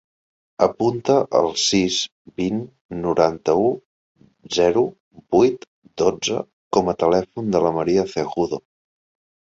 Apunta 0.65 1.15
el 1.39 1.49
sis, 1.63 1.97
vint, 2.41 2.63
noranta-u, 3.03 3.67
zero, 4.57 4.83
vuit, 5.37 5.69
dotze 6.03 6.43
com 6.79 6.91
a 6.91 6.97
telèfon 7.05 7.53
de 7.57 7.63
la 7.67 7.75
Maria 7.81 8.11
Cejudo. 8.17 8.61